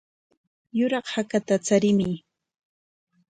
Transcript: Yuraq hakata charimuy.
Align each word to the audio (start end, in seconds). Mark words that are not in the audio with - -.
Yuraq 0.77 1.05
hakata 1.15 1.55
charimuy. 1.65 2.15